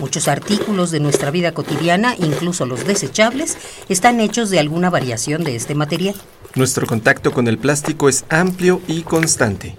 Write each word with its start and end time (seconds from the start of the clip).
Muchos 0.00 0.28
artículos 0.28 0.90
de 0.90 1.00
nuestra 1.00 1.30
vida 1.30 1.52
cotidiana, 1.52 2.14
incluso 2.18 2.66
los 2.66 2.86
desechables, 2.86 3.56
están 3.88 4.20
hechos 4.20 4.50
de 4.50 4.60
alguna 4.60 4.90
variación 4.90 5.42
de 5.42 5.56
este 5.56 5.74
material. 5.74 6.14
Nuestro 6.54 6.86
contacto 6.86 7.32
con 7.32 7.48
el 7.48 7.58
plástico 7.58 8.08
es 8.08 8.24
amplio 8.28 8.80
y 8.86 9.02
constante. 9.02 9.76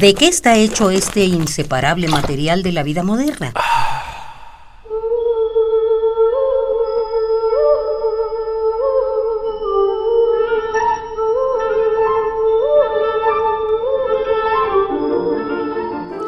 ¿De 0.00 0.14
qué 0.14 0.28
está 0.28 0.56
hecho 0.56 0.90
este 0.90 1.24
inseparable 1.24 2.08
material 2.08 2.62
de 2.62 2.72
la 2.72 2.82
vida 2.82 3.02
moderna? 3.02 3.52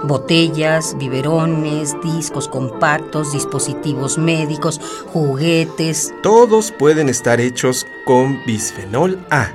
Botellas, 0.08 0.96
biberones, 0.98 1.94
discos 2.02 2.48
compactos, 2.48 3.32
dispositivos 3.32 4.16
médicos, 4.16 4.80
juguetes. 5.12 6.14
Todos 6.22 6.72
pueden 6.72 7.10
estar 7.10 7.42
hechos 7.42 7.86
con 8.06 8.42
bisfenol 8.46 9.18
A, 9.30 9.52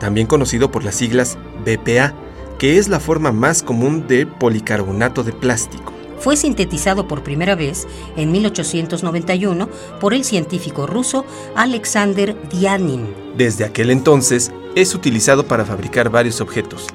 también 0.00 0.26
conocido 0.26 0.72
por 0.72 0.82
las 0.82 0.96
siglas 0.96 1.38
BPA, 1.64 2.12
que 2.58 2.78
es 2.78 2.88
la 2.88 2.98
forma 2.98 3.30
más 3.30 3.62
común 3.62 4.08
de 4.08 4.26
policarbonato 4.26 5.22
de 5.22 5.32
plástico. 5.32 5.92
Fue 6.18 6.36
sintetizado 6.36 7.06
por 7.06 7.22
primera 7.22 7.54
vez 7.54 7.86
en 8.16 8.32
1891 8.32 9.68
por 10.00 10.12
el 10.12 10.24
científico 10.24 10.86
ruso 10.88 11.24
Alexander 11.54 12.36
Dianin. 12.50 13.14
Desde 13.36 13.64
aquel 13.64 13.90
entonces 13.90 14.50
es 14.74 14.94
utilizado 14.94 15.46
para 15.46 15.64
fabricar 15.64 16.10
varios 16.10 16.40
objetos, 16.40 16.86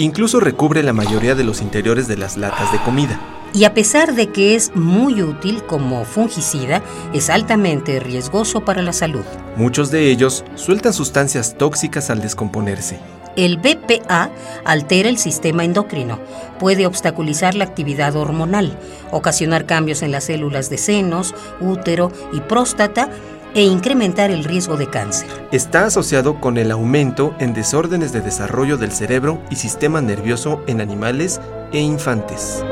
Incluso 0.00 0.38
recubre 0.38 0.84
la 0.84 0.92
mayoría 0.92 1.34
de 1.34 1.42
los 1.42 1.60
interiores 1.60 2.06
de 2.06 2.16
las 2.16 2.36
latas 2.36 2.70
de 2.70 2.78
comida. 2.78 3.20
Y 3.52 3.64
a 3.64 3.74
pesar 3.74 4.14
de 4.14 4.28
que 4.30 4.54
es 4.54 4.74
muy 4.76 5.22
útil 5.22 5.64
como 5.64 6.04
fungicida, 6.04 6.82
es 7.12 7.30
altamente 7.30 7.98
riesgoso 7.98 8.64
para 8.64 8.80
la 8.80 8.92
salud. 8.92 9.24
Muchos 9.56 9.90
de 9.90 10.10
ellos 10.10 10.44
sueltan 10.54 10.92
sustancias 10.92 11.56
tóxicas 11.58 12.10
al 12.10 12.20
descomponerse. 12.20 13.00
El 13.34 13.56
BPA 13.56 14.30
altera 14.64 15.08
el 15.08 15.18
sistema 15.18 15.64
endocrino, 15.64 16.18
puede 16.58 16.86
obstaculizar 16.86 17.54
la 17.54 17.64
actividad 17.64 18.16
hormonal, 18.16 18.76
ocasionar 19.10 19.64
cambios 19.64 20.02
en 20.02 20.12
las 20.12 20.24
células 20.24 20.70
de 20.70 20.78
senos, 20.78 21.34
útero 21.60 22.12
y 22.32 22.40
próstata 22.40 23.10
e 23.54 23.62
incrementar 23.62 24.30
el 24.30 24.44
riesgo 24.44 24.76
de 24.76 24.88
cáncer. 24.88 25.28
Está 25.52 25.86
asociado 25.86 26.40
con 26.40 26.58
el 26.58 26.70
aumento 26.70 27.34
en 27.38 27.54
desórdenes 27.54 28.12
de 28.12 28.20
desarrollo 28.20 28.76
del 28.76 28.92
cerebro 28.92 29.40
y 29.50 29.56
sistema 29.56 30.00
nervioso 30.00 30.62
en 30.66 30.80
animales 30.80 31.40
e 31.72 31.80
infantes. 31.80 32.64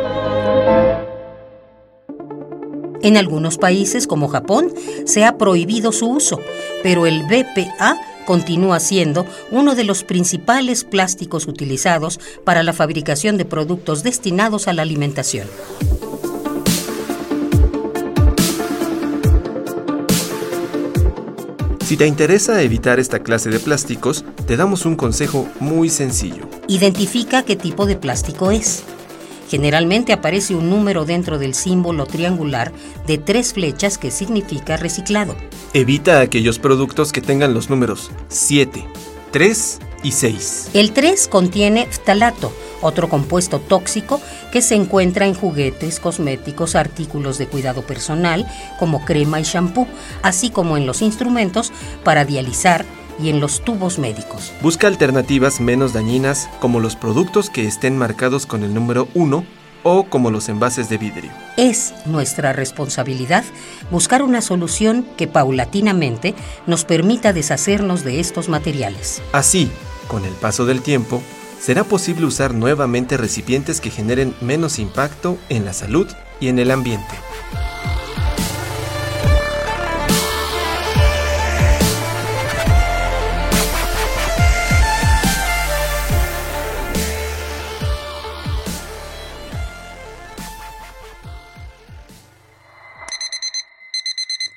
En 3.03 3.17
algunos 3.17 3.57
países 3.59 4.07
como 4.07 4.29
Japón 4.29 4.73
se 5.05 5.25
ha 5.25 5.39
prohibido 5.39 5.93
su 5.93 6.09
uso, 6.09 6.41
pero 6.83 7.07
el 7.07 7.23
BPA 7.23 7.97
continúa 8.27 8.81
siendo 8.81 9.25
uno 9.53 9.75
de 9.75 9.85
los 9.85 10.03
principales 10.03 10.85
plásticos 10.85 11.47
utilizados 11.47 12.19
para 12.45 12.63
la 12.63 12.73
fabricación 12.73 13.39
de 13.39 13.45
productos 13.45 14.03
destinados 14.03 14.69
a 14.69 14.73
la 14.73 14.83
alimentación. 14.83 15.47
Si 21.87 21.97
te 21.97 22.05
interesa 22.05 22.61
evitar 22.63 22.99
esta 22.99 23.21
clase 23.21 23.49
de 23.49 23.61
plásticos, 23.61 24.25
te 24.49 24.57
damos 24.57 24.87
un 24.87 24.97
consejo 24.97 25.49
muy 25.61 25.89
sencillo. 25.89 26.49
Identifica 26.67 27.45
qué 27.45 27.55
tipo 27.55 27.87
de 27.87 27.95
plástico 27.95 28.51
es. 28.51 28.83
Generalmente 29.49 30.13
aparece 30.13 30.57
un 30.57 30.69
número 30.69 31.05
dentro 31.05 31.39
del 31.39 31.55
símbolo 31.55 32.07
triangular 32.07 32.73
de 33.07 33.19
tres 33.19 33.53
flechas 33.53 33.99
que 33.99 34.11
significa 34.11 34.77
reciclado. 34.77 35.37
Evita 35.75 36.19
aquellos 36.19 36.59
productos 36.59 37.13
que 37.13 37.21
tengan 37.21 37.55
los 37.55 37.71
números 37.71 38.11
7, 38.31 38.85
3 39.31 39.79
y 40.07 40.13
6. 40.13 40.71
El 40.73 40.93
3 40.93 41.27
contiene 41.27 41.87
ftalato, 41.91 42.53
otro 42.81 43.09
compuesto 43.09 43.59
tóxico 43.59 44.21
que 44.53 44.63
se 44.63 44.77
encuentra 44.77 45.27
en 45.27 45.35
juguetes, 45.35 45.99
cosméticos, 45.99 46.77
artículos 46.77 47.39
de 47.39 47.49
cuidado 47.49 47.83
personal 47.83 48.47
como 48.79 49.05
crema 49.05 49.41
y 49.41 49.43
shampoo, 49.43 49.89
así 50.23 50.51
como 50.51 50.77
en 50.77 50.87
los 50.87 51.03
instrumentos 51.03 51.73
para 52.05 52.25
dializar 52.25 52.85
y 53.21 53.31
en 53.31 53.41
los 53.41 53.65
tubos 53.65 53.99
médicos. 53.99 54.53
Busca 54.63 54.87
alternativas 54.87 55.61
menos 55.61 55.93
dañinas 55.93 56.49
como 56.61 56.79
los 56.79 56.95
productos 56.95 57.51
que 57.51 57.67
estén 57.67 57.99
marcados 57.99 58.47
con 58.47 58.63
el 58.63 58.75
número 58.75 59.09
1 59.15 59.45
o 59.83 60.05
como 60.05 60.31
los 60.31 60.49
envases 60.49 60.89
de 60.89 60.99
vidrio. 60.99 61.33
Es 61.57 61.95
nuestra 62.05 62.53
responsabilidad 62.53 63.45
buscar 63.91 64.23
una 64.23 64.41
solución 64.41 65.05
que 65.17 65.27
paulatinamente 65.27 66.35
nos 66.67 66.85
permita 66.85 67.33
deshacernos 67.33 68.05
de 68.05 68.21
estos 68.21 68.49
materiales. 68.49 69.23
Así, 69.33 69.71
con 70.09 70.25
el 70.25 70.33
paso 70.35 70.67
del 70.67 70.83
tiempo, 70.83 71.23
será 71.61 71.85
posible 71.85 72.27
usar 72.27 72.55
nuevamente 72.55 73.17
recipientes 73.17 73.81
que 73.81 73.91
generen 73.91 74.35
menos 74.41 74.79
impacto 74.79 75.39
en 75.49 75.65
la 75.65 75.73
salud 75.73 76.07
y 76.41 76.49
en 76.49 76.59
el 76.59 76.71
ambiente. 76.71 77.15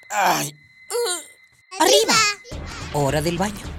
Ay. 0.09 0.53
Arriba. 1.79 2.15
Hora 2.93 3.21
del 3.21 3.37
baño. 3.37 3.78